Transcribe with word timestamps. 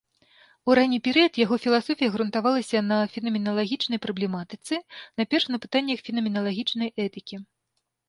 У 0.69 0.75
ранні 0.77 0.97
перыяд 1.07 1.33
яго 1.45 1.55
філасофія 1.65 2.09
грунтавалася 2.15 2.83
на 2.89 2.99
фенаменалагічнай 3.13 4.03
праблематыцы, 4.09 4.83
найперш, 5.23 5.49
на 5.53 5.57
пытаннях 5.67 5.99
фенаменалагічнай 6.09 6.89
этыкі. 7.09 7.35